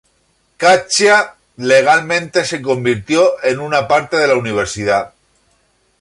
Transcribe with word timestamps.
Caccia", 0.57 1.35
legalmente 1.57 2.43
se 2.43 2.59
convirtió 2.59 3.33
en 3.43 3.59
una 3.59 3.87
parte 3.87 4.17
de 4.17 4.25
la 4.27 4.35
universidad. 4.35 5.13